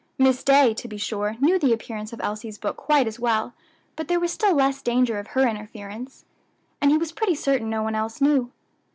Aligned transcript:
Miss 0.17 0.43
Day, 0.43 0.73
to 0.73 0.87
be 0.87 0.97
sure, 0.97 1.37
knew 1.39 1.59
the 1.59 1.73
appearance 1.73 2.11
of 2.11 2.19
Elsie's 2.21 2.57
book 2.57 2.75
quite 2.75 3.05
as 3.05 3.19
well, 3.19 3.53
but 3.95 4.07
there 4.07 4.19
was 4.19 4.31
still 4.31 4.55
less 4.55 4.81
danger 4.81 5.19
of 5.19 5.27
her 5.27 5.47
interference, 5.47 6.25
and 6.81 6.89
he 6.89 6.97
was 6.97 7.11
pretty 7.11 7.35
certain 7.35 7.69
no 7.69 7.83
one 7.83 7.93
else 7.93 8.19
knew. 8.19 8.49